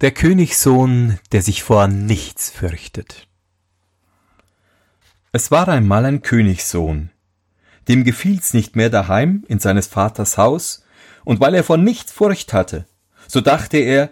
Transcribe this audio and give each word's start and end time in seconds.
Der 0.00 0.12
Königssohn, 0.12 1.18
der 1.30 1.42
sich 1.42 1.62
vor 1.62 1.86
nichts 1.86 2.48
fürchtet. 2.48 3.28
Es 5.30 5.50
war 5.50 5.68
einmal 5.68 6.06
ein 6.06 6.22
Königssohn. 6.22 7.10
Dem 7.86 8.04
gefiel's 8.04 8.54
nicht 8.54 8.76
mehr 8.76 8.88
daheim 8.88 9.44
in 9.46 9.58
seines 9.58 9.88
Vaters 9.88 10.38
Haus, 10.38 10.84
und 11.24 11.38
weil 11.40 11.54
er 11.54 11.64
vor 11.64 11.76
nichts 11.76 12.12
Furcht 12.12 12.54
hatte, 12.54 12.86
so 13.28 13.42
dachte 13.42 13.76
er, 13.76 14.08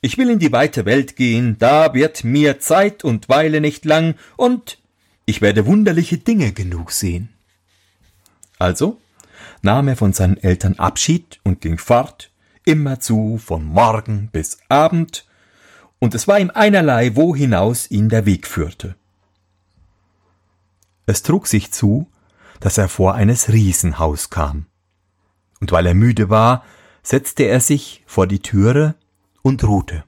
ich 0.00 0.18
will 0.18 0.30
in 0.30 0.38
die 0.38 0.52
weite 0.52 0.84
Welt 0.84 1.16
gehen, 1.16 1.56
da 1.58 1.94
wird 1.94 2.22
mir 2.22 2.60
Zeit 2.60 3.02
und 3.02 3.28
Weile 3.28 3.60
nicht 3.60 3.84
lang, 3.84 4.14
und 4.36 4.78
ich 5.26 5.40
werde 5.40 5.66
wunderliche 5.66 6.18
Dinge 6.18 6.52
genug 6.52 6.92
sehen. 6.92 7.28
Also 8.60 9.00
nahm 9.62 9.88
er 9.88 9.96
von 9.96 10.12
seinen 10.12 10.36
Eltern 10.36 10.78
Abschied 10.78 11.40
und 11.42 11.60
ging 11.60 11.78
fort 11.78 12.30
immerzu 12.64 13.38
von 13.42 13.64
Morgen 13.64 14.28
bis 14.32 14.58
Abend, 14.68 15.26
und 15.98 16.14
es 16.14 16.28
war 16.28 16.38
ihm 16.38 16.50
einerlei, 16.52 17.16
wo 17.16 17.34
hinaus 17.34 17.90
ihn 17.90 18.08
der 18.08 18.26
Weg 18.26 18.46
führte. 18.46 18.94
Es 21.06 21.22
trug 21.22 21.46
sich 21.46 21.72
zu, 21.72 22.08
dass 22.60 22.78
er 22.78 22.88
vor 22.88 23.14
eines 23.14 23.50
Riesenhaus 23.50 24.30
kam. 24.30 24.66
Und 25.60 25.72
weil 25.72 25.86
er 25.86 25.94
müde 25.94 26.30
war, 26.30 26.64
setzte 27.02 27.44
er 27.44 27.60
sich 27.60 28.02
vor 28.06 28.26
die 28.26 28.40
Türe 28.40 28.94
und 29.42 29.64
ruhte. 29.64 30.04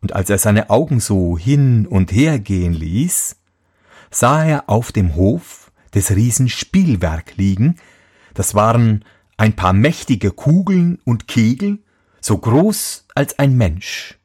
Und 0.00 0.14
als 0.14 0.30
er 0.30 0.38
seine 0.38 0.70
Augen 0.70 1.00
so 1.00 1.36
hin 1.36 1.86
und 1.86 2.12
her 2.12 2.38
gehen 2.38 2.72
ließ, 2.72 3.36
sah 4.10 4.44
er 4.44 4.68
auf 4.68 4.92
dem 4.92 5.14
Hof 5.14 5.72
des 5.94 6.10
Riesen 6.10 6.48
Spielwerk 6.48 7.36
liegen, 7.36 7.76
das 8.34 8.54
waren 8.54 9.04
ein 9.38 9.56
paar 9.56 9.72
mächtige 9.72 10.32
Kugeln 10.32 10.98
und 11.04 11.28
Kegel, 11.28 11.78
so 12.20 12.36
groß 12.36 13.06
als 13.14 13.38
ein 13.38 13.56
Mensch. 13.56 14.18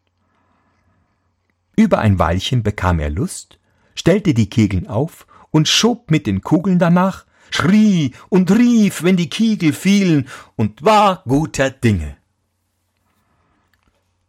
Über 1.77 1.99
ein 1.99 2.19
Weilchen 2.19 2.63
bekam 2.63 2.99
er 2.99 3.09
Lust, 3.09 3.59
stellte 3.95 4.33
die 4.33 4.49
Kegeln 4.49 4.87
auf 4.87 5.27
und 5.51 5.67
schob 5.67 6.11
mit 6.11 6.27
den 6.27 6.41
Kugeln 6.41 6.79
danach, 6.79 7.25
schrie 7.51 8.13
und 8.29 8.51
rief, 8.51 9.03
wenn 9.03 9.15
die 9.15 9.29
Kegel 9.29 9.71
fielen, 9.71 10.27
und 10.55 10.83
war 10.83 11.23
guter 11.27 11.69
Dinge. 11.69 12.17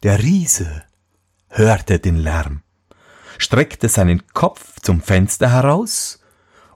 Der 0.03 0.23
Riese 0.23 0.85
hörte 1.49 1.99
den 1.99 2.17
Lärm, 2.17 2.63
streckte 3.39 3.89
seinen 3.89 4.27
Kopf 4.35 4.81
zum 4.81 5.01
Fenster 5.01 5.51
heraus 5.51 6.21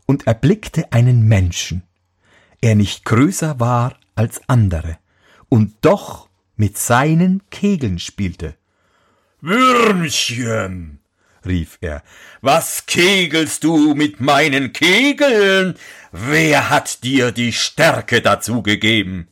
und 0.06 0.26
erblickte 0.26 0.92
einen 0.92 1.28
Menschen, 1.28 1.82
er 2.60 2.74
nicht 2.74 3.04
größer 3.04 3.60
war 3.60 3.96
als 4.14 4.40
andere 4.48 4.98
und 5.48 5.74
doch 5.80 6.28
mit 6.56 6.76
seinen 6.76 7.42
Kegeln 7.50 7.98
spielte. 7.98 8.54
Würmchen, 9.40 10.98
rief 11.46 11.78
er, 11.80 12.02
was 12.40 12.86
kegelst 12.86 13.62
du 13.64 13.94
mit 13.94 14.20
meinen 14.20 14.72
Kegeln? 14.72 15.76
Wer 16.10 16.70
hat 16.70 17.04
dir 17.04 17.30
die 17.30 17.52
Stärke 17.52 18.20
dazu 18.20 18.62
gegeben? 18.62 19.28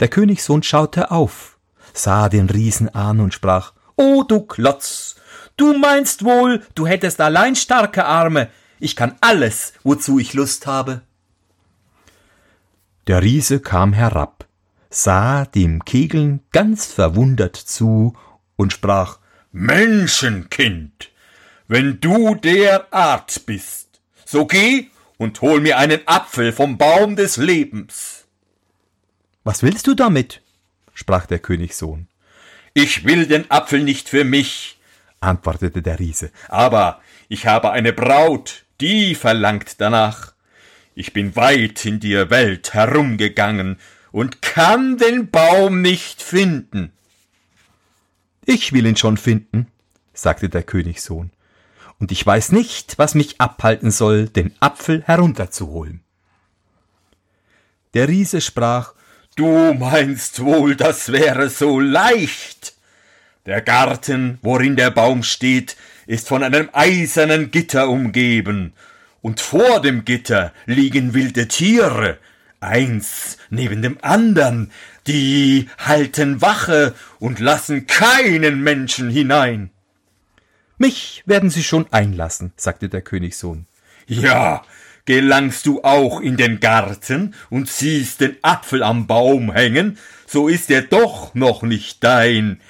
Der 0.00 0.08
Königssohn 0.08 0.62
schaute 0.62 1.10
auf, 1.10 1.58
sah 1.92 2.28
den 2.28 2.50
Riesen 2.50 2.88
an 2.94 3.20
und 3.20 3.34
sprach, 3.34 3.72
O 3.96 4.22
du 4.22 4.42
Klotz, 4.42 5.16
du 5.56 5.76
meinst 5.76 6.24
wohl, 6.24 6.62
du 6.74 6.86
hättest 6.86 7.20
allein 7.20 7.56
starke 7.56 8.04
Arme, 8.04 8.50
ich 8.78 8.94
kann 8.94 9.16
alles, 9.20 9.72
wozu 9.82 10.18
ich 10.18 10.34
Lust 10.34 10.66
habe. 10.66 11.02
Der 13.08 13.22
Riese 13.22 13.60
kam 13.60 13.94
herab, 13.94 14.46
sah 14.90 15.46
dem 15.46 15.82
Kegeln 15.86 16.40
ganz 16.52 16.92
verwundert 16.92 17.56
zu 17.56 18.14
und 18.56 18.74
sprach 18.74 19.18
Menschenkind, 19.50 21.10
wenn 21.68 22.00
du 22.00 22.34
der 22.34 22.92
Art 22.92 23.46
bist, 23.46 24.02
so 24.26 24.46
geh 24.46 24.88
und 25.16 25.40
hol 25.40 25.62
mir 25.62 25.78
einen 25.78 26.06
Apfel 26.06 26.52
vom 26.52 26.76
Baum 26.76 27.16
des 27.16 27.38
Lebens. 27.38 28.26
Was 29.42 29.62
willst 29.62 29.86
du 29.86 29.94
damit? 29.94 30.42
sprach 30.92 31.24
der 31.24 31.38
Königssohn. 31.38 32.08
Ich 32.74 33.04
will 33.06 33.26
den 33.26 33.50
Apfel 33.50 33.84
nicht 33.84 34.10
für 34.10 34.24
mich, 34.24 34.78
antwortete 35.20 35.80
der 35.80 35.98
Riese, 35.98 36.30
aber 36.48 37.00
ich 37.30 37.46
habe 37.46 37.70
eine 37.70 37.94
Braut, 37.94 38.66
die 38.82 39.14
verlangt 39.14 39.80
danach. 39.80 40.34
Ich 41.00 41.12
bin 41.12 41.36
weit 41.36 41.84
in 41.84 42.00
die 42.00 42.28
Welt 42.28 42.74
herumgegangen 42.74 43.78
und 44.10 44.42
kann 44.42 44.98
den 44.98 45.30
Baum 45.30 45.80
nicht 45.80 46.20
finden. 46.20 46.90
Ich 48.44 48.72
will 48.72 48.84
ihn 48.84 48.96
schon 48.96 49.16
finden, 49.16 49.68
sagte 50.12 50.48
der 50.48 50.64
Königssohn, 50.64 51.30
und 52.00 52.10
ich 52.10 52.26
weiß 52.26 52.50
nicht, 52.50 52.98
was 52.98 53.14
mich 53.14 53.40
abhalten 53.40 53.92
soll, 53.92 54.28
den 54.28 54.52
Apfel 54.58 55.04
herunterzuholen. 55.04 56.00
Der 57.94 58.08
Riese 58.08 58.40
sprach, 58.40 58.92
Du 59.36 59.74
meinst 59.74 60.40
wohl, 60.40 60.74
das 60.74 61.12
wäre 61.12 61.48
so 61.48 61.78
leicht. 61.78 62.74
Der 63.46 63.62
Garten, 63.62 64.40
worin 64.42 64.74
der 64.74 64.90
Baum 64.90 65.22
steht, 65.22 65.76
ist 66.08 66.26
von 66.26 66.42
einem 66.42 66.70
eisernen 66.72 67.52
Gitter 67.52 67.88
umgeben, 67.88 68.72
und 69.22 69.40
vor 69.40 69.80
dem 69.80 70.04
Gitter 70.04 70.52
liegen 70.66 71.14
wilde 71.14 71.48
Tiere, 71.48 72.18
eins 72.60 73.38
neben 73.50 73.82
dem 73.82 73.98
andern, 74.02 74.70
die 75.06 75.68
halten 75.78 76.40
Wache 76.40 76.94
und 77.18 77.40
lassen 77.40 77.86
keinen 77.86 78.62
Menschen 78.62 79.10
hinein. 79.10 79.70
Mich 80.76 81.22
werden 81.26 81.50
sie 81.50 81.64
schon 81.64 81.86
einlassen, 81.92 82.52
sagte 82.56 82.88
der 82.88 83.02
Königssohn. 83.02 83.66
Ja, 84.06 84.62
gelangst 85.06 85.66
du 85.66 85.82
auch 85.82 86.20
in 86.20 86.36
den 86.36 86.60
Garten 86.60 87.34
und 87.50 87.68
siehst 87.68 88.20
den 88.20 88.36
Apfel 88.42 88.82
am 88.82 89.06
Baum 89.06 89.52
hängen, 89.52 89.98
so 90.26 90.48
ist 90.48 90.70
er 90.70 90.82
doch 90.82 91.34
noch 91.34 91.62
nicht 91.62 92.04
dein. 92.04 92.60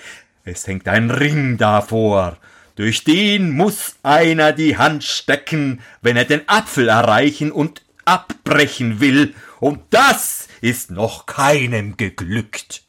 Es 0.44 0.66
hängt 0.66 0.88
ein 0.88 1.10
Ring 1.10 1.58
davor, 1.58 2.38
durch 2.78 3.02
den 3.02 3.50
muss 3.50 3.96
einer 4.04 4.52
die 4.52 4.78
Hand 4.78 5.02
stecken, 5.02 5.80
wenn 6.00 6.16
er 6.16 6.24
den 6.24 6.48
Apfel 6.48 6.88
erreichen 6.88 7.50
und 7.50 7.82
abbrechen 8.04 9.00
will, 9.00 9.34
und 9.58 9.80
das 9.90 10.46
ist 10.60 10.92
noch 10.92 11.26
keinem 11.26 11.96
geglückt. 11.96 12.84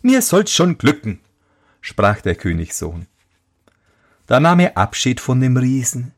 Mir 0.00 0.22
soll's 0.22 0.52
schon 0.52 0.78
glücken, 0.78 1.18
sprach 1.80 2.20
der 2.20 2.36
Königssohn. 2.36 3.08
Da 4.28 4.38
nahm 4.38 4.60
er 4.60 4.78
Abschied 4.78 5.18
von 5.18 5.40
dem 5.40 5.56
Riesen, 5.56 6.12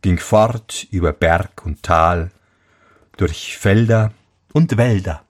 ging 0.00 0.18
fort 0.18 0.86
über 0.90 1.12
Berg 1.12 1.66
und 1.66 1.82
Tal, 1.82 2.30
durch 3.18 3.58
Felder 3.58 4.14
und 4.54 4.78
Wälder, 4.78 5.22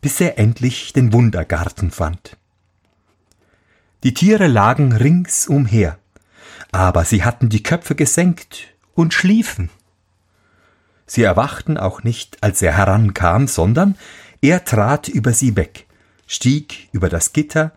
bis 0.00 0.18
er 0.22 0.38
endlich 0.38 0.94
den 0.94 1.12
Wundergarten 1.12 1.90
fand. 1.90 2.38
Die 4.04 4.14
Tiere 4.14 4.46
lagen 4.46 4.92
rings 4.92 5.48
umher, 5.48 5.98
aber 6.70 7.04
sie 7.04 7.24
hatten 7.24 7.48
die 7.48 7.62
Köpfe 7.62 7.96
gesenkt 7.96 8.74
und 8.94 9.12
schliefen. 9.12 9.70
Sie 11.06 11.22
erwachten 11.22 11.78
auch 11.78 12.04
nicht, 12.04 12.42
als 12.42 12.62
er 12.62 12.76
herankam, 12.76 13.48
sondern 13.48 13.96
er 14.40 14.64
trat 14.64 15.08
über 15.08 15.32
sie 15.32 15.56
weg, 15.56 15.86
stieg 16.26 16.88
über 16.92 17.08
das 17.08 17.32
Gitter 17.32 17.72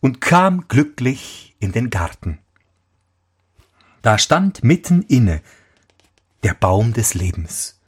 und 0.00 0.20
kam 0.20 0.68
glücklich 0.68 1.54
in 1.58 1.72
den 1.72 1.90
Garten. 1.90 2.38
Da 4.00 4.18
stand 4.18 4.64
mitten 4.64 5.02
inne 5.02 5.42
der 6.42 6.54
Baum 6.54 6.92
des 6.92 7.14
Lebens, 7.14 7.80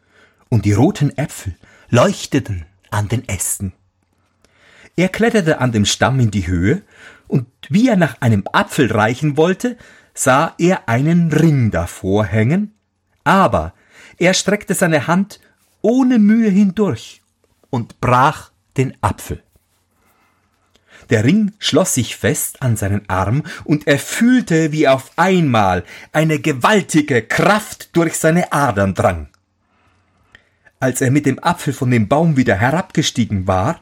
und 0.48 0.64
die 0.64 0.72
roten 0.72 1.16
Äpfel 1.16 1.54
leuchteten 1.90 2.66
an 2.90 3.08
den 3.08 3.26
Ästen. 3.28 3.72
Er 4.96 5.08
kletterte 5.08 5.60
an 5.60 5.70
dem 5.70 5.84
Stamm 5.84 6.18
in 6.18 6.32
die 6.32 6.48
Höhe, 6.48 6.82
und 7.28 7.46
wie 7.68 7.88
er 7.88 7.96
nach 7.96 8.20
einem 8.20 8.44
Apfel 8.52 8.90
reichen 8.90 9.36
wollte, 9.36 9.76
sah 10.14 10.54
er 10.58 10.88
einen 10.88 11.30
Ring 11.32 11.70
davor 11.70 12.24
hängen, 12.24 12.74
aber 13.22 13.74
er 14.18 14.34
streckte 14.34 14.74
seine 14.74 15.06
Hand 15.06 15.40
ohne 15.80 16.18
Mühe 16.18 16.50
hindurch 16.50 17.22
und 17.70 18.00
brach 18.00 18.50
den 18.76 18.96
Apfel. 19.00 19.42
Der 21.10 21.24
Ring 21.24 21.52
schloss 21.58 21.94
sich 21.94 22.16
fest 22.16 22.62
an 22.62 22.76
seinen 22.76 23.08
Arm, 23.08 23.42
und 23.64 23.86
er 23.86 23.98
fühlte, 23.98 24.72
wie 24.72 24.88
auf 24.88 25.12
einmal 25.16 25.84
eine 26.12 26.38
gewaltige 26.38 27.22
Kraft 27.22 27.96
durch 27.96 28.18
seine 28.18 28.52
Adern 28.52 28.94
drang. 28.94 29.28
Als 30.80 31.00
er 31.00 31.10
mit 31.10 31.26
dem 31.26 31.42
Apfel 31.42 31.72
von 31.72 31.90
dem 31.90 32.08
Baum 32.08 32.36
wieder 32.36 32.56
herabgestiegen 32.56 33.46
war, 33.46 33.80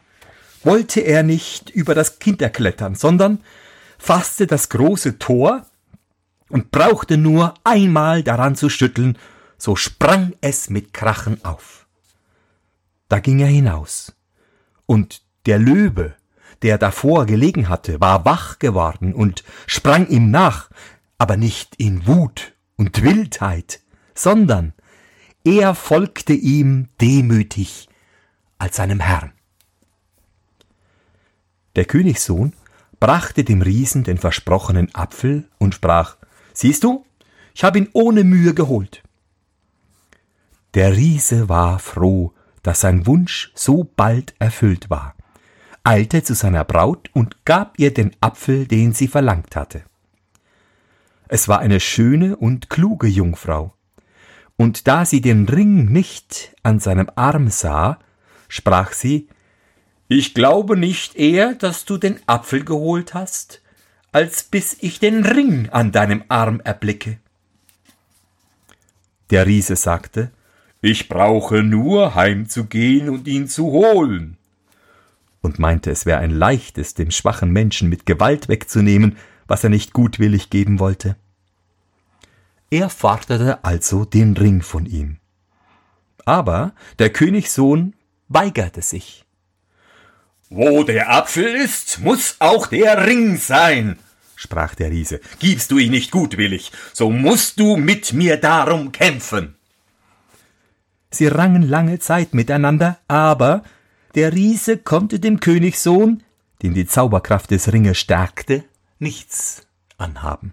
wollte 0.66 1.00
er 1.00 1.22
nicht 1.22 1.70
über 1.70 1.94
das 1.94 2.18
Gitter 2.18 2.50
klettern, 2.50 2.94
sondern 2.94 3.40
fasste 3.98 4.46
das 4.46 4.68
große 4.68 5.18
Tor 5.18 5.64
und 6.48 6.70
brauchte 6.70 7.16
nur 7.16 7.54
einmal 7.64 8.22
daran 8.22 8.56
zu 8.56 8.68
schütteln, 8.68 9.18
so 9.58 9.76
sprang 9.76 10.34
es 10.40 10.68
mit 10.68 10.92
Krachen 10.92 11.44
auf. 11.44 11.86
Da 13.08 13.20
ging 13.20 13.38
er 13.38 13.46
hinaus, 13.46 14.14
und 14.84 15.22
der 15.46 15.58
Löwe, 15.58 16.14
der 16.62 16.78
davor 16.78 17.26
gelegen 17.26 17.68
hatte, 17.68 18.00
war 18.00 18.24
wach 18.24 18.58
geworden 18.58 19.14
und 19.14 19.44
sprang 19.66 20.08
ihm 20.08 20.30
nach, 20.30 20.70
aber 21.18 21.36
nicht 21.36 21.76
in 21.76 22.06
Wut 22.06 22.54
und 22.76 23.02
Wildheit, 23.02 23.80
sondern 24.14 24.72
er 25.44 25.74
folgte 25.74 26.32
ihm 26.32 26.88
demütig 27.00 27.88
als 28.58 28.76
seinem 28.76 29.00
Herrn. 29.00 29.35
Der 31.76 31.84
Königssohn 31.84 32.54
brachte 32.98 33.44
dem 33.44 33.62
Riesen 33.62 34.02
den 34.02 34.18
versprochenen 34.18 34.94
Apfel 34.94 35.48
und 35.58 35.74
sprach 35.74 36.16
Siehst 36.52 36.84
du, 36.84 37.04
ich 37.54 37.64
habe 37.64 37.78
ihn 37.78 37.88
ohne 37.92 38.24
Mühe 38.24 38.54
geholt. 38.54 39.02
Der 40.74 40.96
Riese 40.96 41.48
war 41.48 41.78
froh, 41.78 42.32
dass 42.62 42.80
sein 42.80 43.06
Wunsch 43.06 43.52
so 43.54 43.84
bald 43.96 44.34
erfüllt 44.38 44.90
war, 44.90 45.14
eilte 45.84 46.22
zu 46.22 46.34
seiner 46.34 46.64
Braut 46.64 47.10
und 47.12 47.44
gab 47.44 47.78
ihr 47.78 47.92
den 47.94 48.16
Apfel, 48.20 48.66
den 48.66 48.92
sie 48.92 49.08
verlangt 49.08 49.54
hatte. 49.54 49.84
Es 51.28 51.48
war 51.48 51.60
eine 51.60 51.80
schöne 51.80 52.36
und 52.36 52.70
kluge 52.70 53.06
Jungfrau, 53.06 53.74
und 54.56 54.88
da 54.88 55.04
sie 55.04 55.20
den 55.20 55.48
Ring 55.48 55.86
nicht 55.86 56.54
an 56.62 56.80
seinem 56.80 57.10
Arm 57.14 57.48
sah, 57.50 57.98
sprach 58.48 58.92
sie 58.92 59.28
Ich 60.08 60.34
glaube 60.34 60.76
nicht 60.76 61.16
eher, 61.16 61.54
dass 61.54 61.84
du 61.84 61.98
den 61.98 62.20
Apfel 62.26 62.64
geholt 62.64 63.14
hast, 63.14 63.60
als 64.12 64.44
bis 64.44 64.76
ich 64.80 65.00
den 65.00 65.24
Ring 65.24 65.68
an 65.70 65.92
deinem 65.92 66.24
Arm 66.28 66.60
erblicke. 66.60 67.18
Der 69.30 69.46
Riese 69.46 69.76
sagte 69.76 70.30
Ich 70.80 71.08
brauche 71.08 71.62
nur 71.62 72.14
heimzugehen 72.14 73.10
und 73.10 73.26
ihn 73.26 73.48
zu 73.48 73.66
holen, 73.66 74.36
und 75.42 75.58
meinte, 75.58 75.90
es 75.90 76.06
wäre 76.06 76.18
ein 76.18 76.30
leichtes, 76.30 76.94
dem 76.94 77.10
schwachen 77.10 77.50
Menschen 77.50 77.88
mit 77.88 78.06
Gewalt 78.06 78.48
wegzunehmen, 78.48 79.16
was 79.46 79.64
er 79.64 79.70
nicht 79.70 79.92
gutwillig 79.92 80.50
geben 80.50 80.78
wollte. 80.78 81.16
Er 82.70 82.90
forderte 82.90 83.64
also 83.64 84.04
den 84.04 84.36
Ring 84.36 84.62
von 84.62 84.86
ihm. 84.86 85.18
Aber 86.24 86.74
der 86.98 87.10
Königssohn 87.10 87.94
weigerte 88.28 88.82
sich. 88.82 89.25
Wo 90.48 90.84
der 90.84 91.12
Apfel 91.12 91.56
ist, 91.56 92.00
muss 92.00 92.36
auch 92.38 92.68
der 92.68 93.06
Ring 93.06 93.36
sein, 93.36 93.98
sprach 94.36 94.74
der 94.76 94.90
Riese. 94.90 95.20
Gibst 95.40 95.72
du 95.72 95.78
ihn 95.78 95.90
nicht 95.90 96.12
gutwillig, 96.12 96.70
so 96.92 97.10
musst 97.10 97.58
du 97.58 97.76
mit 97.76 98.12
mir 98.12 98.36
darum 98.36 98.92
kämpfen. 98.92 99.56
Sie 101.10 101.26
rangen 101.26 101.62
lange 101.62 101.98
Zeit 101.98 102.32
miteinander, 102.32 102.98
aber 103.08 103.64
der 104.14 104.32
Riese 104.32 104.78
konnte 104.78 105.18
dem 105.18 105.40
Königssohn, 105.40 106.22
den 106.62 106.74
die 106.74 106.86
Zauberkraft 106.86 107.50
des 107.50 107.72
Ringes 107.72 107.98
stärkte, 107.98 108.64
nichts 108.98 109.66
anhaben. 109.98 110.52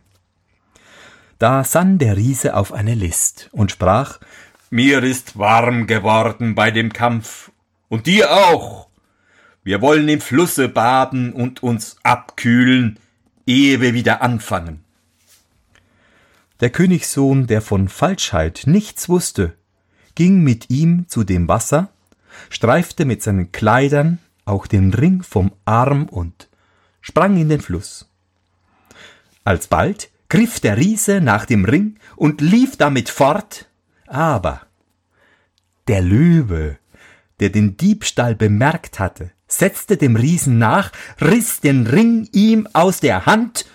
Da 1.38 1.64
sann 1.64 1.98
der 1.98 2.18
Riese 2.18 2.56
auf 2.56 2.74
eine 2.74 2.96
List 2.96 3.50
und 3.52 3.72
sprach 3.72 4.20
Mir 4.70 5.04
ist 5.04 5.38
warm 5.38 5.86
geworden 5.86 6.56
bei 6.56 6.72
dem 6.72 6.94
Kampf, 6.94 7.52
und 7.90 8.08
dir 8.08 8.32
auch. 8.32 8.88
Wir 9.64 9.82
wollen 9.82 10.10
im 10.10 10.20
Flusse 10.20 10.68
baden 10.68 11.32
und 11.32 11.64
uns 11.64 11.96
abkühlen, 12.04 13.00
ehe 13.46 13.80
wir 13.80 13.94
wieder 13.94 14.22
anfangen. 14.22 14.84
Der 16.60 16.70
Königssohn, 16.70 17.48
der 17.48 17.62
von 17.62 17.88
Falschheit 17.88 18.64
nichts 18.66 19.08
wusste, 19.08 19.56
ging 20.16 20.42
mit 20.44 20.70
ihm 20.70 21.08
zu 21.08 21.24
dem 21.24 21.48
Wasser, 21.48 21.90
streifte 22.50 23.06
mit 23.06 23.24
seinen 23.24 23.52
Kleidern 23.52 24.20
auch 24.46 24.68
den 24.68 24.94
Ring 24.94 25.24
vom 25.24 25.54
Arm 25.66 26.06
und 26.10 26.50
sprang 27.02 27.38
in 27.38 27.50
den 27.50 27.62
Fluss. 27.62 28.10
Alsbald 29.46 30.10
griff 30.30 30.60
der 30.60 30.78
Riese 30.78 31.22
nach 31.22 31.46
dem 31.46 31.66
Ring 31.66 31.98
und 32.16 32.42
lief 32.42 32.76
damit 32.76 33.10
fort, 33.10 33.68
aber 34.08 34.62
der 35.88 36.02
Löwe, 36.02 36.78
der 37.40 37.50
den 37.50 37.78
Diebstahl 37.78 38.36
bemerkt 38.36 39.00
hatte, 39.00 39.32
setzte 39.58 39.98
dem 39.98 40.16
Riesen 40.16 40.58
nach, 40.58 40.92
riß 41.22 41.62
den 41.62 41.88
Ring 41.88 42.28
ihm 42.32 42.68
aus 42.74 43.00
der 43.00 43.26
Hand 43.26 43.66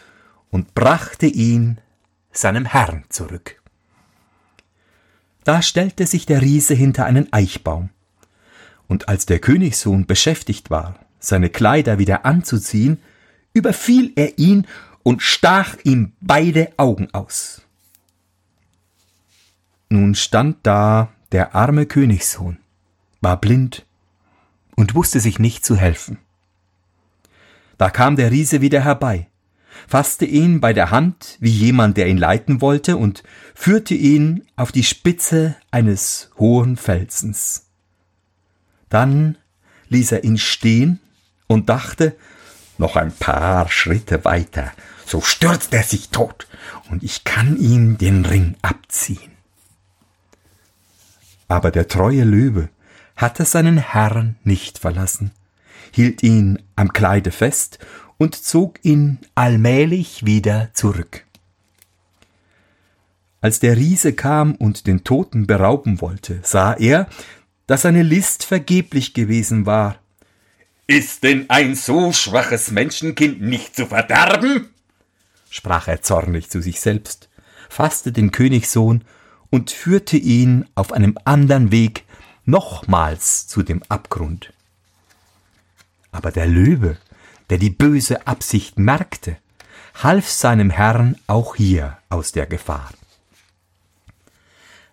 und 0.50 0.74
brachte 0.74 1.26
ihn 1.26 1.78
seinem 2.32 2.64
Herrn 2.64 3.04
zurück. 3.08 3.60
Da 5.44 5.62
stellte 5.62 6.06
sich 6.06 6.26
der 6.26 6.42
Riese 6.42 6.74
hinter 6.74 7.04
einen 7.06 7.32
Eichbaum, 7.32 7.90
und 8.86 9.08
als 9.08 9.26
der 9.26 9.38
Königssohn 9.38 10.06
beschäftigt 10.06 10.70
war, 10.70 10.98
seine 11.18 11.50
Kleider 11.50 11.98
wieder 11.98 12.24
anzuziehen, 12.24 12.98
überfiel 13.52 14.12
er 14.16 14.38
ihn 14.38 14.66
und 15.02 15.22
stach 15.22 15.76
ihm 15.84 16.12
beide 16.20 16.72
Augen 16.76 17.08
aus. 17.12 17.62
Nun 19.88 20.14
stand 20.14 20.58
da 20.64 21.10
der 21.32 21.54
arme 21.54 21.86
Königssohn, 21.86 22.58
war 23.20 23.40
blind 23.40 23.86
und 24.78 24.94
wusste 24.94 25.18
sich 25.18 25.40
nicht 25.40 25.66
zu 25.66 25.74
helfen. 25.74 26.18
Da 27.78 27.90
kam 27.90 28.14
der 28.14 28.30
Riese 28.30 28.60
wieder 28.60 28.84
herbei, 28.84 29.26
fasste 29.88 30.24
ihn 30.24 30.60
bei 30.60 30.72
der 30.72 30.92
Hand 30.92 31.36
wie 31.40 31.50
jemand, 31.50 31.96
der 31.96 32.06
ihn 32.06 32.16
leiten 32.16 32.60
wollte, 32.60 32.96
und 32.96 33.24
führte 33.56 33.94
ihn 33.94 34.46
auf 34.54 34.70
die 34.70 34.84
Spitze 34.84 35.56
eines 35.72 36.30
hohen 36.38 36.76
Felsens. 36.76 37.66
Dann 38.88 39.36
ließ 39.88 40.12
er 40.12 40.22
ihn 40.22 40.38
stehen 40.38 41.00
und 41.48 41.68
dachte, 41.68 42.14
noch 42.78 42.94
ein 42.94 43.10
paar 43.10 43.68
Schritte 43.72 44.24
weiter, 44.24 44.70
so 45.04 45.20
stürzt 45.20 45.74
er 45.74 45.82
sich 45.82 46.10
tot, 46.10 46.46
und 46.88 47.02
ich 47.02 47.24
kann 47.24 47.56
ihm 47.56 47.98
den 47.98 48.24
Ring 48.24 48.54
abziehen. 48.62 49.32
Aber 51.48 51.72
der 51.72 51.88
treue 51.88 52.22
Löwe 52.22 52.68
hatte 53.18 53.44
seinen 53.44 53.76
Herrn 53.78 54.36
nicht 54.44 54.78
verlassen, 54.78 55.32
hielt 55.92 56.22
ihn 56.22 56.62
am 56.76 56.92
Kleide 56.92 57.32
fest 57.32 57.78
und 58.16 58.34
zog 58.36 58.78
ihn 58.84 59.18
allmählich 59.34 60.24
wieder 60.24 60.70
zurück. 60.72 61.24
Als 63.40 63.60
der 63.60 63.76
Riese 63.76 64.14
kam 64.14 64.54
und 64.54 64.86
den 64.86 65.04
Toten 65.04 65.46
berauben 65.46 66.00
wollte, 66.00 66.40
sah 66.42 66.74
er, 66.74 67.08
dass 67.66 67.82
seine 67.82 68.02
List 68.02 68.44
vergeblich 68.44 69.14
gewesen 69.14 69.66
war. 69.66 69.98
Ist 70.86 71.22
denn 71.22 71.50
ein 71.50 71.74
so 71.74 72.12
schwaches 72.12 72.70
Menschenkind 72.70 73.42
nicht 73.42 73.76
zu 73.76 73.86
verderben? 73.86 74.68
sprach 75.50 75.88
er 75.88 76.02
zornig 76.02 76.50
zu 76.50 76.62
sich 76.62 76.80
selbst, 76.80 77.28
fasste 77.68 78.12
den 78.12 78.30
Königssohn 78.30 79.02
und 79.50 79.70
führte 79.70 80.16
ihn 80.16 80.66
auf 80.74 80.92
einem 80.92 81.18
andern 81.24 81.72
Weg 81.72 82.04
nochmals 82.48 83.46
zu 83.46 83.62
dem 83.62 83.82
Abgrund. 83.88 84.52
Aber 86.10 86.32
der 86.32 86.46
Löwe, 86.46 86.96
der 87.50 87.58
die 87.58 87.70
böse 87.70 88.26
Absicht 88.26 88.78
merkte, 88.78 89.36
half 90.02 90.28
seinem 90.28 90.70
Herrn 90.70 91.16
auch 91.26 91.56
hier 91.56 91.98
aus 92.08 92.32
der 92.32 92.46
Gefahr. 92.46 92.90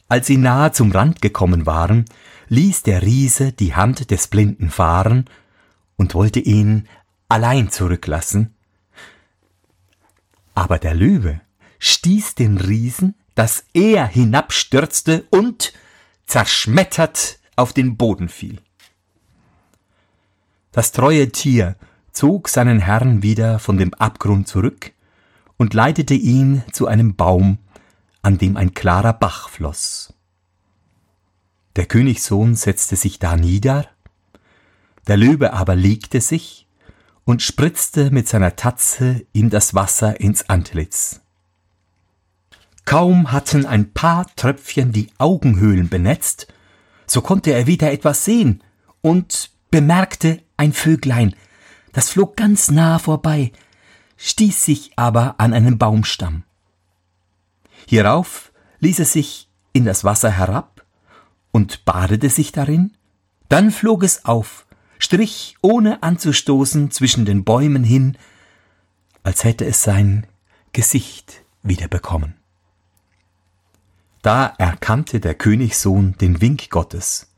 Als 0.07 0.27
sie 0.27 0.37
nahe 0.37 0.71
zum 0.71 0.91
Rand 0.91 1.21
gekommen 1.21 1.65
waren, 1.65 2.05
ließ 2.49 2.83
der 2.83 3.01
Riese 3.01 3.53
die 3.53 3.73
Hand 3.73 4.11
des 4.11 4.27
Blinden 4.27 4.69
fahren 4.69 5.25
und 5.95 6.13
wollte 6.13 6.39
ihn 6.39 6.87
allein 7.29 7.71
zurücklassen. 7.71 8.53
Aber 10.53 10.77
der 10.77 10.93
Löwe 10.93 11.41
stieß 11.79 12.35
den 12.35 12.57
Riesen, 12.57 13.15
dass 13.33 13.63
er 13.73 14.05
hinabstürzte 14.05 15.25
und 15.29 15.73
zerschmettert 16.25 17.39
auf 17.55 17.73
den 17.73 17.97
Boden 17.97 18.29
fiel. 18.29 18.61
Das 20.71 20.91
treue 20.91 21.31
Tier 21.31 21.75
zog 22.11 22.49
seinen 22.49 22.79
Herrn 22.79 23.23
wieder 23.23 23.59
von 23.59 23.77
dem 23.77 23.93
Abgrund 23.93 24.47
zurück 24.47 24.91
und 25.57 25.73
leitete 25.73 26.13
ihn 26.13 26.63
zu 26.71 26.87
einem 26.87 27.15
Baum, 27.15 27.59
an 28.21 28.37
dem 28.37 28.57
ein 28.57 28.73
klarer 28.73 29.13
Bach 29.13 29.49
floss. 29.49 30.13
Der 31.75 31.85
Königssohn 31.85 32.55
setzte 32.55 32.95
sich 32.95 33.19
da 33.19 33.35
nieder, 33.35 33.87
der 35.07 35.17
Löwe 35.17 35.53
aber 35.53 35.75
legte 35.75 36.21
sich 36.21 36.67
und 37.25 37.41
spritzte 37.41 38.11
mit 38.11 38.27
seiner 38.27 38.55
Tatze 38.55 39.25
ihm 39.33 39.49
das 39.49 39.73
Wasser 39.73 40.19
ins 40.19 40.49
Antlitz. 40.49 41.21
Kaum 42.85 43.31
hatten 43.31 43.65
ein 43.65 43.93
paar 43.93 44.27
Tröpfchen 44.35 44.91
die 44.91 45.09
Augenhöhlen 45.17 45.89
benetzt, 45.89 46.47
so 47.07 47.21
konnte 47.21 47.51
er 47.51 47.67
wieder 47.67 47.91
etwas 47.91 48.25
sehen 48.25 48.63
und 49.01 49.51
bemerkte 49.71 50.41
ein 50.57 50.73
Vöglein, 50.73 51.35
das 51.93 52.09
flog 52.09 52.35
ganz 52.35 52.71
nah 52.71 52.99
vorbei, 52.99 53.51
stieß 54.17 54.63
sich 54.63 54.91
aber 54.95 55.35
an 55.37 55.53
einen 55.53 55.77
Baumstamm. 55.77 56.43
Hierauf 57.87 58.51
ließ 58.79 58.99
es 58.99 59.13
sich 59.13 59.49
in 59.73 59.85
das 59.85 60.03
Wasser 60.03 60.31
herab 60.31 60.85
und 61.51 61.85
badete 61.85 62.29
sich 62.29 62.51
darin, 62.51 62.97
dann 63.49 63.71
flog 63.71 64.03
es 64.03 64.25
auf, 64.25 64.65
strich 64.97 65.55
ohne 65.61 66.03
anzustoßen 66.03 66.91
zwischen 66.91 67.25
den 67.25 67.43
Bäumen 67.43 67.83
hin, 67.83 68.17
als 69.23 69.43
hätte 69.43 69.65
es 69.65 69.83
sein 69.83 70.25
Gesicht 70.73 71.43
wiederbekommen. 71.63 72.35
Da 74.25 74.55
erkannte 74.57 75.19
der 75.19 75.35
Königssohn 75.35 76.17
den 76.17 76.41
Wink 76.41 76.71
Gottes, 76.71 77.31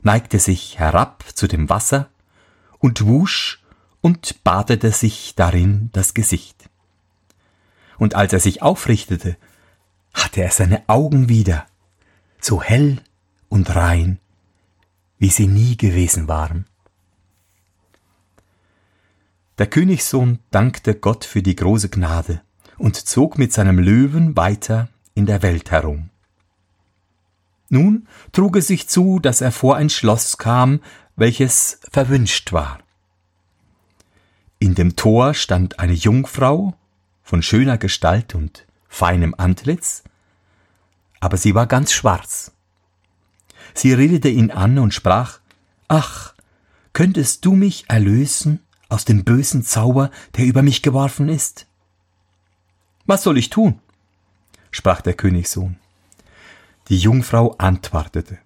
neigte 0.00 0.38
sich 0.38 0.78
herab 0.78 1.22
zu 1.34 1.46
dem 1.46 1.68
Wasser 1.68 2.08
und 2.78 3.04
wusch 3.04 3.62
und 4.00 4.42
badete 4.42 4.90
sich 4.90 5.34
darin 5.34 5.90
das 5.92 6.14
Gesicht. 6.14 6.70
Und 7.98 8.14
als 8.14 8.32
er 8.32 8.40
sich 8.40 8.62
aufrichtete, 8.62 9.36
hatte 10.14 10.40
er 10.42 10.50
seine 10.50 10.88
Augen 10.88 11.28
wieder, 11.28 11.66
so 12.40 12.62
hell 12.62 13.02
und 13.50 13.76
rein, 13.76 14.18
wie 15.18 15.28
sie 15.28 15.46
nie 15.46 15.76
gewesen 15.76 16.26
waren. 16.26 16.64
Der 19.58 19.66
Königssohn 19.66 20.38
dankte 20.50 20.94
Gott 20.94 21.26
für 21.26 21.42
die 21.42 21.56
große 21.56 21.90
Gnade 21.90 22.40
und 22.78 22.96
zog 22.96 23.36
mit 23.36 23.52
seinem 23.52 23.78
Löwen 23.78 24.38
weiter 24.38 24.88
in 25.12 25.26
der 25.26 25.42
Welt 25.42 25.70
herum. 25.70 26.09
Nun 27.70 28.08
trug 28.32 28.56
es 28.56 28.66
sich 28.66 28.88
zu, 28.88 29.20
dass 29.20 29.40
er 29.40 29.52
vor 29.52 29.76
ein 29.76 29.88
Schloss 29.88 30.36
kam, 30.36 30.80
welches 31.16 31.80
verwünscht 31.90 32.52
war. 32.52 32.80
In 34.58 34.74
dem 34.74 34.96
Tor 34.96 35.34
stand 35.34 35.78
eine 35.78 35.94
Jungfrau 35.94 36.74
von 37.22 37.42
schöner 37.42 37.78
Gestalt 37.78 38.34
und 38.34 38.66
feinem 38.88 39.34
Antlitz, 39.38 40.02
aber 41.20 41.36
sie 41.36 41.54
war 41.54 41.66
ganz 41.66 41.92
schwarz. 41.92 42.52
Sie 43.72 43.92
redete 43.92 44.28
ihn 44.28 44.50
an 44.50 44.78
und 44.78 44.92
sprach 44.92 45.38
Ach, 45.86 46.34
könntest 46.92 47.44
du 47.44 47.54
mich 47.54 47.84
erlösen 47.88 48.60
aus 48.88 49.04
dem 49.04 49.24
bösen 49.24 49.62
Zauber, 49.62 50.10
der 50.36 50.44
über 50.44 50.62
mich 50.62 50.82
geworfen 50.82 51.28
ist? 51.28 51.66
Was 53.06 53.22
soll 53.22 53.38
ich 53.38 53.48
tun? 53.48 53.78
sprach 54.72 55.00
der 55.00 55.14
Königssohn. 55.14 55.76
Die 56.90 56.98
Jungfrau 56.98 57.54
antwortete 57.56 58.38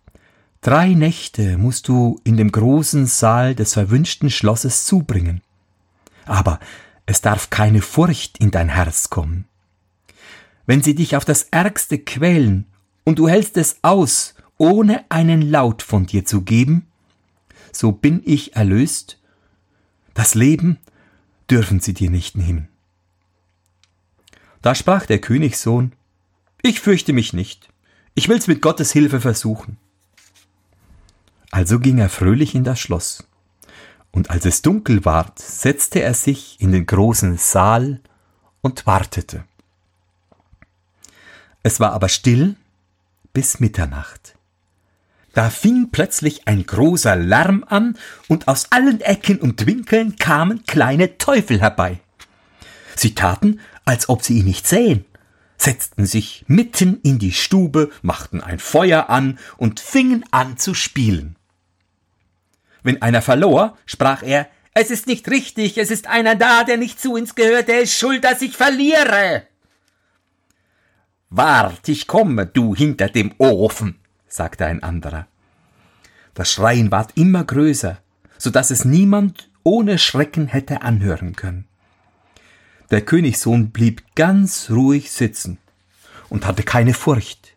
Drei 0.61 0.93
Nächte 0.93 1.57
musst 1.57 1.89
du 1.89 2.21
in 2.25 2.37
dem 2.37 2.53
großen 2.53 3.07
Saal 3.07 3.55
des 3.55 3.73
verwünschten 3.73 4.31
Schlosses 4.31 4.85
zubringen. 4.85 5.41
Aber 6.27 6.61
es 7.07 7.23
darf 7.23 7.49
keine 7.49 7.81
Furcht 7.81 8.39
in 8.39 8.51
dein 8.51 8.69
Herz 8.69 9.09
kommen. 9.09 9.47
Wenn 10.67 10.83
sie 10.83 10.95
dich 10.95 11.17
auf 11.17 11.25
das 11.25 11.45
Ärgste 11.45 11.99
quälen 11.99 12.67
und 13.05 13.19
du 13.19 13.29
hältst 13.29 13.57
es 13.57 13.79
aus, 13.81 14.35
ohne 14.59 15.11
einen 15.11 15.41
Laut 15.41 15.83
von 15.83 16.05
dir 16.05 16.27
zu 16.27 16.43
geben, 16.43 16.87
so 17.73 17.93
bin 17.93 18.21
ich 18.27 18.57
erlöst. 18.57 19.19
Das 20.13 20.35
Leben 20.35 20.79
dürfen 21.51 21.81
sie 21.81 21.95
dir 21.95 22.11
nicht 22.11 22.37
nehmen. 22.37 22.69
Da 24.61 24.75
sprach 24.75 25.07
der 25.07 25.19
Königssohn, 25.19 25.93
ich 26.63 26.81
fürchte 26.81 27.15
mich 27.15 27.33
nicht, 27.33 27.71
ich 28.15 28.29
will's 28.29 28.47
mit 28.47 28.63
Gottes 28.63 28.93
Hilfe 28.93 29.21
versuchen. 29.21 29.77
Also 31.51 31.79
ging 31.79 31.99
er 31.99 32.09
fröhlich 32.09 32.55
in 32.55 32.65
das 32.65 32.81
Schloss, 32.81 33.25
und 34.11 34.31
als 34.31 34.45
es 34.45 34.63
dunkel 34.63 35.05
ward, 35.05 35.39
setzte 35.39 36.01
er 36.01 36.15
sich 36.15 36.61
in 36.61 36.73
den 36.73 36.87
großen 36.87 37.37
Saal 37.39 38.01
und 38.61 38.87
wartete. 38.87 39.45
Es 41.63 41.81
war 41.81 41.93
aber 41.93 42.09
still 42.09 42.57
bis 43.33 43.59
Mitternacht. 43.59 44.37
Da 45.33 45.51
fing 45.51 45.89
plötzlich 45.91 46.47
ein 46.47 46.65
großer 46.65 47.17
Lärm 47.17 47.65
an, 47.69 47.99
und 48.29 48.47
aus 48.47 48.71
allen 48.71 49.01
Ecken 49.01 49.41
und 49.41 49.67
Winkeln 49.67 50.17
kamen 50.17 50.65
kleine 50.65 51.19
Teufel 51.19 51.61
herbei. 51.61 52.01
Sie 52.95 53.15
taten, 53.15 53.59
als 53.85 54.09
ob 54.09 54.23
sie 54.23 54.39
ihn 54.39 54.45
nicht 54.45 54.67
sähen, 54.67 55.05
setzten 55.65 56.07
sich 56.07 56.45
mitten 56.47 57.01
in 57.03 57.19
die 57.19 57.33
Stube, 57.33 57.91
machten 58.03 58.41
ein 58.41 58.59
Feuer 58.59 59.09
an 59.09 59.39
und 59.57 59.81
fingen 59.81 60.25
an 60.31 60.59
zu 60.59 60.75
spielen. 60.75 61.37
Wenn 62.83 63.01
einer 63.01 63.23
verlor, 63.23 63.77
sprach 63.87 64.23
er, 64.23 64.49
es 64.75 64.91
ist 64.91 65.07
nicht 65.07 65.29
richtig, 65.29 65.79
es 65.79 65.91
ist 65.91 66.07
einer 66.07 66.35
da, 66.35 66.65
der 66.65 66.77
nicht 66.77 67.01
zu 67.01 67.15
uns 67.15 67.35
gehört, 67.35 67.69
der 67.69 67.81
ist 67.81 67.97
schuld, 67.97 68.25
dass 68.25 68.43
ich 68.43 68.57
verliere. 68.57 69.47
Wart, 71.31 71.89
ich 71.89 72.07
komme, 72.07 72.47
du 72.47 72.75
hinter 72.77 73.09
dem 73.09 73.35
Ofen, 73.39 73.99
sagte 74.29 74.67
ein 74.67 74.83
anderer. 74.83 75.27
Das 76.35 76.53
Schreien 76.53 76.91
ward 76.91 77.13
immer 77.17 77.45
größer, 77.45 77.99
so 78.37 78.51
dass 78.51 78.71
es 78.71 78.85
niemand 78.85 79.49
ohne 79.63 79.99
Schrecken 79.99 80.47
hätte 80.47 80.83
anhören 80.83 81.37
können. 81.37 81.67
Der 82.91 83.01
Königssohn 83.01 83.71
blieb 83.71 84.03
ganz 84.15 84.71
ruhig 84.71 85.11
sitzen 85.11 85.59
und 86.29 86.47
hatte 86.47 86.63
keine 86.63 86.95
Furcht. 86.95 87.55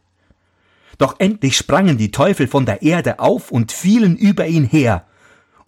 Doch 0.97 1.19
endlich 1.19 1.57
sprangen 1.57 1.97
die 1.97 2.11
Teufel 2.11 2.47
von 2.47 2.65
der 2.65 2.81
Erde 2.81 3.19
auf 3.19 3.51
und 3.51 3.71
fielen 3.71 4.15
über 4.15 4.47
ihn 4.47 4.63
her, 4.63 5.05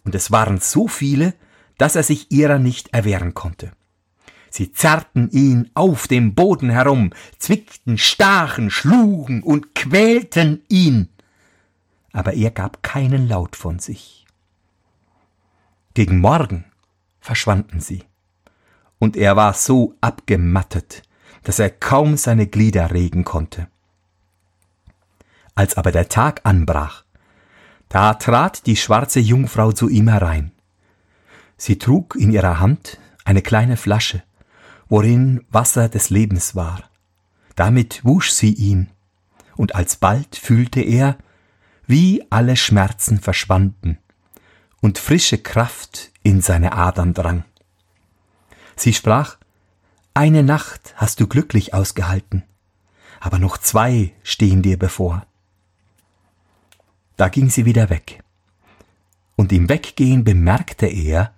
und 0.04 0.14
es 0.14 0.30
waren 0.30 0.60
so 0.60 0.88
viele, 0.88 1.34
dass 1.78 1.94
er 1.94 2.02
sich 2.02 2.30
ihrer 2.30 2.58
nicht 2.58 2.92
erwehren 2.92 3.34
konnte. 3.34 3.72
Sie 4.50 4.72
zerrten 4.72 5.30
ihn 5.30 5.70
auf 5.74 6.08
dem 6.08 6.34
Boden 6.34 6.70
herum, 6.70 7.12
zwickten, 7.38 7.96
stachen, 7.96 8.70
schlugen 8.70 9.42
und 9.42 9.74
quälten 9.76 10.62
ihn. 10.68 11.08
Aber 12.12 12.34
er 12.34 12.50
gab 12.50 12.82
keinen 12.82 13.28
Laut 13.28 13.54
von 13.54 13.78
sich. 13.78 14.26
Gegen 15.94 16.18
Morgen 16.18 16.64
verschwanden 17.20 17.80
sie, 17.80 18.02
und 19.00 19.16
er 19.16 19.34
war 19.34 19.54
so 19.54 19.96
abgemattet, 20.00 21.02
dass 21.42 21.58
er 21.58 21.70
kaum 21.70 22.16
seine 22.16 22.46
Glieder 22.46 22.92
regen 22.92 23.24
konnte. 23.24 23.66
Als 25.56 25.76
aber 25.76 25.90
der 25.90 26.08
Tag 26.08 26.42
anbrach, 26.44 27.04
da 27.88 28.14
trat 28.14 28.66
die 28.66 28.76
schwarze 28.76 29.18
Jungfrau 29.18 29.72
zu 29.72 29.88
ihm 29.88 30.06
herein. 30.06 30.52
Sie 31.56 31.78
trug 31.78 32.14
in 32.14 32.30
ihrer 32.30 32.60
Hand 32.60 32.98
eine 33.24 33.42
kleine 33.42 33.76
Flasche, 33.76 34.22
worin 34.88 35.44
Wasser 35.50 35.88
des 35.88 36.10
Lebens 36.10 36.54
war. 36.54 36.84
Damit 37.56 38.04
wusch 38.04 38.30
sie 38.30 38.52
ihn, 38.52 38.90
und 39.56 39.74
alsbald 39.74 40.36
fühlte 40.36 40.80
er, 40.80 41.16
wie 41.86 42.24
alle 42.30 42.56
Schmerzen 42.56 43.18
verschwanden 43.18 43.98
und 44.80 44.98
frische 44.98 45.38
Kraft 45.38 46.12
in 46.22 46.40
seine 46.40 46.72
Adern 46.72 47.14
drang. 47.14 47.44
Sie 48.80 48.94
sprach, 48.94 49.36
eine 50.14 50.42
Nacht 50.42 50.94
hast 50.96 51.20
du 51.20 51.26
glücklich 51.26 51.74
ausgehalten, 51.74 52.44
aber 53.20 53.38
noch 53.38 53.58
zwei 53.58 54.14
stehen 54.22 54.62
dir 54.62 54.78
bevor. 54.78 55.26
Da 57.18 57.28
ging 57.28 57.50
sie 57.50 57.66
wieder 57.66 57.90
weg, 57.90 58.24
und 59.36 59.52
im 59.52 59.68
Weggehen 59.68 60.24
bemerkte 60.24 60.86
er, 60.86 61.34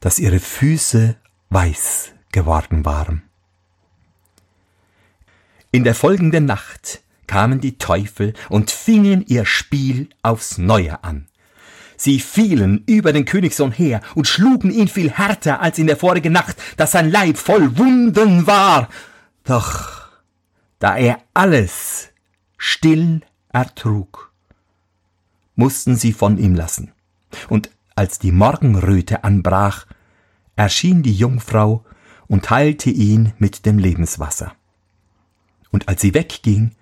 dass 0.00 0.18
ihre 0.18 0.40
Füße 0.40 1.16
weiß 1.50 2.12
geworden 2.32 2.86
waren. 2.86 3.20
In 5.72 5.84
der 5.84 5.94
folgenden 5.94 6.46
Nacht 6.46 7.02
kamen 7.26 7.60
die 7.60 7.76
Teufel 7.76 8.32
und 8.48 8.70
fingen 8.70 9.26
ihr 9.26 9.44
Spiel 9.44 10.08
aufs 10.22 10.56
Neue 10.56 11.04
an. 11.04 11.28
Sie 12.02 12.18
fielen 12.18 12.82
über 12.86 13.12
den 13.12 13.24
Königssohn 13.24 13.70
her 13.70 14.00
und 14.16 14.26
schlugen 14.26 14.72
ihn 14.72 14.88
viel 14.88 15.08
härter 15.08 15.60
als 15.60 15.78
in 15.78 15.86
der 15.86 15.96
vorigen 15.96 16.32
Nacht, 16.32 16.56
dass 16.76 16.90
sein 16.90 17.12
Leib 17.12 17.38
voll 17.38 17.78
Wunden 17.78 18.44
war. 18.44 18.88
Doch 19.44 20.10
da 20.80 20.96
er 20.96 21.20
alles 21.32 22.08
still 22.56 23.20
ertrug, 23.52 24.32
mussten 25.54 25.94
sie 25.94 26.12
von 26.12 26.38
ihm 26.38 26.56
lassen. 26.56 26.90
Und 27.48 27.70
als 27.94 28.18
die 28.18 28.32
Morgenröte 28.32 29.22
anbrach, 29.22 29.86
erschien 30.56 31.04
die 31.04 31.14
Jungfrau 31.14 31.84
und 32.26 32.50
heilte 32.50 32.90
ihn 32.90 33.32
mit 33.38 33.64
dem 33.64 33.78
Lebenswasser. 33.78 34.56
Und 35.70 35.86
als 35.86 36.00
sie 36.00 36.14
wegging, 36.14 36.72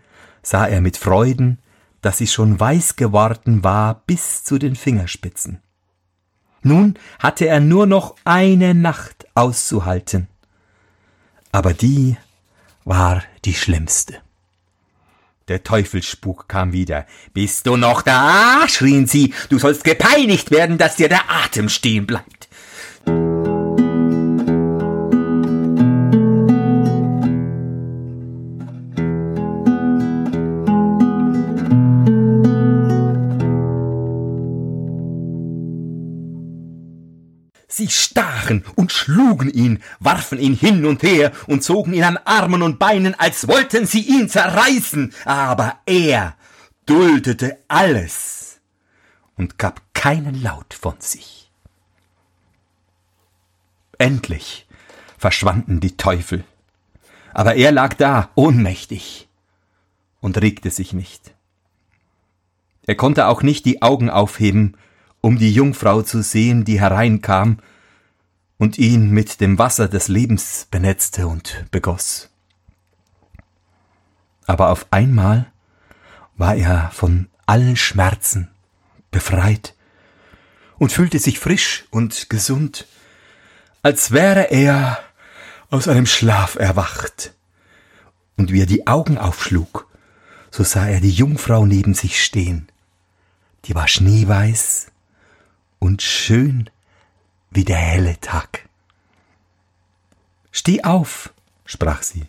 sah 0.43 0.67
er 0.67 0.81
mit 0.81 0.97
Freuden, 0.97 1.59
dass 2.01 2.19
sie 2.19 2.27
schon 2.27 2.59
weiß 2.59 2.97
geworden 2.97 3.65
war 3.65 4.03
bis 4.07 4.45
zu 4.45 4.59
den 4.59 4.77
Fingerspitzen. 4.77 5.63
Nun 6.63 6.99
hatte 7.19 7.47
er 7.47 7.61
nur 7.61 7.87
noch 7.87 8.17
eine 8.25 8.75
Nacht 8.75 9.27
auszuhalten, 9.35 10.29
aber 11.53 11.73
die 11.73 12.17
war 12.85 13.23
die 13.45 13.55
schlimmste. 13.55 14.17
Der 15.49 15.65
Teufelsspuk 15.65 16.49
kam 16.49 16.73
wieder. 16.73 17.07
Bist 17.33 17.67
du 17.67 17.77
noch 17.77 18.03
da? 18.03 18.69
schrien 18.69 19.09
sie. 19.09 19.35
Du 19.49 19.59
sollst 19.59 19.83
gepeinigt 19.83 20.53
werden, 20.53 20.79
dass 20.79 20.95
dir 20.95 21.09
der 21.09 21.29
Atem 21.29 21.69
stehen 21.69 22.07
bleibt. 22.07 22.49
Stachen 37.89 38.65
und 38.77 38.93
schlugen 38.93 39.51
ihn, 39.51 39.83
warfen 39.99 40.39
ihn 40.39 40.55
hin 40.55 40.85
und 40.85 41.03
her 41.03 41.33
und 41.47 41.63
zogen 41.63 41.95
ihn 41.95 42.05
an 42.05 42.19
Armen 42.25 42.63
und 42.63 42.79
Beinen, 42.79 43.15
als 43.19 43.49
wollten 43.49 43.87
sie 43.87 44.03
ihn 44.03 44.29
zerreißen, 44.29 45.15
aber 45.25 45.79
er 45.87 46.37
duldete 46.87 47.59
alles 47.69 48.61
und 49.37 49.59
gab 49.59 49.83
keinen 49.95 50.43
Laut 50.43 50.75
von 50.75 50.97
sich. 50.99 51.51
Endlich 53.99 54.67
verschwanden 55.19 55.81
die 55.81 55.97
Teufel, 55.97 56.45
aber 57.33 57.55
er 57.55 57.73
lag 57.73 57.95
da, 57.95 58.31
ohnmächtig, 58.35 59.29
und 60.21 60.41
regte 60.41 60.71
sich 60.71 60.93
nicht. 60.93 61.35
Er 62.87 62.95
konnte 62.95 63.27
auch 63.27 63.43
nicht 63.43 63.65
die 63.67 63.83
Augen 63.83 64.11
aufheben, 64.11 64.77
um 65.21 65.39
die 65.39 65.53
Jungfrau 65.53 66.03
zu 66.03 66.23
sehen, 66.23 66.65
die 66.65 66.81
hereinkam 66.81 67.59
und 68.61 68.77
ihn 68.77 69.09
mit 69.11 69.41
dem 69.41 69.59
Wasser 69.59 69.89
des 69.89 70.09
Lebens 70.09 70.69
benetzte 70.71 71.27
und 71.27 71.65
begoss. 71.71 72.29
Aber 74.47 74.69
auf 74.69 74.87
einmal 74.91 75.51
war 76.37 76.55
er 76.55 76.91
von 76.93 77.29
allen 77.47 77.75
Schmerzen 77.75 78.51
befreit 79.11 79.75
und 80.77 80.93
fühlte 80.93 81.19
sich 81.19 81.39
frisch 81.39 81.87
und 81.89 82.29
gesund, 82.29 82.87
als 83.83 84.11
wäre 84.11 84.51
er 84.51 84.99
aus 85.71 85.89
einem 85.89 86.07
Schlaf 86.07 86.57
erwacht. 86.57 87.33
Und 88.37 88.53
wie 88.53 88.61
er 88.61 88.67
die 88.67 88.87
Augen 88.87 89.17
aufschlug, 89.17 89.89
so 90.51 90.65
sah 90.65 90.87
er 90.87 91.01
die 91.01 91.13
Jungfrau 91.13 91.65
neben 91.65 91.95
sich 91.95 92.23
stehen. 92.23 92.69
Die 93.65 93.75
war 93.75 93.89
schneeweiß 93.89 94.89
und 95.79 96.03
schön 96.03 96.69
wie 97.51 97.65
der 97.65 97.77
helle 97.77 98.19
Tag. 98.21 98.69
Steh 100.53 100.83
auf, 100.83 101.33
sprach 101.65 102.03
sie, 102.03 102.27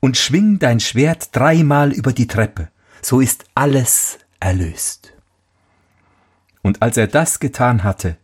und 0.00 0.16
schwing 0.16 0.58
dein 0.58 0.80
Schwert 0.80 1.34
dreimal 1.34 1.92
über 1.92 2.12
die 2.12 2.26
Treppe, 2.26 2.68
so 3.00 3.20
ist 3.20 3.44
alles 3.54 4.18
erlöst. 4.40 5.12
Und 6.62 6.82
als 6.82 6.96
er 6.96 7.06
das 7.06 7.40
getan 7.40 7.84
hatte, 7.84 8.16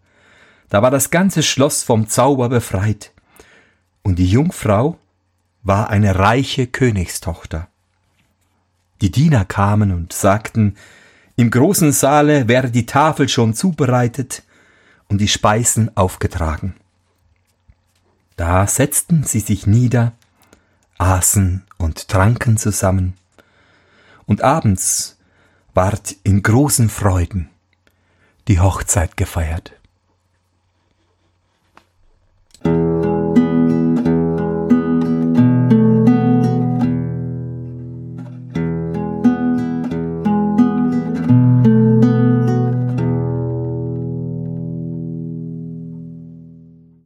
da 0.68 0.82
war 0.82 0.90
das 0.90 1.10
ganze 1.10 1.42
Schloss 1.42 1.82
vom 1.82 2.08
Zauber 2.08 2.48
befreit, 2.48 3.12
und 4.02 4.18
die 4.18 4.30
Jungfrau 4.30 4.98
war 5.62 5.90
eine 5.90 6.18
reiche 6.18 6.66
Königstochter. 6.66 7.68
Die 9.02 9.10
Diener 9.10 9.44
kamen 9.44 9.92
und 9.92 10.12
sagten, 10.12 10.76
im 11.36 11.50
großen 11.50 11.92
Saale 11.92 12.48
wäre 12.48 12.70
die 12.70 12.86
Tafel 12.86 13.28
schon 13.28 13.54
zubereitet 13.54 14.42
und 15.10 15.18
die 15.18 15.28
Speisen 15.28 15.94
aufgetragen. 15.96 16.74
Da 18.36 18.66
setzten 18.66 19.24
sie 19.24 19.40
sich 19.40 19.66
nieder, 19.66 20.12
aßen 20.98 21.66
und 21.76 22.08
tranken 22.08 22.56
zusammen, 22.56 23.14
und 24.24 24.42
abends 24.42 25.18
ward 25.74 26.14
in 26.22 26.42
großen 26.42 26.88
Freuden 26.88 27.50
die 28.48 28.60
Hochzeit 28.60 29.16
gefeiert. 29.16 29.72